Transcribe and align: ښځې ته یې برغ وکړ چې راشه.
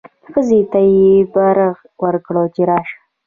ښځې 0.31 0.59
ته 0.71 0.79
یې 0.95 1.11
برغ 1.33 1.75
وکړ 2.03 2.35
چې 2.53 2.61
راشه. 2.69 2.97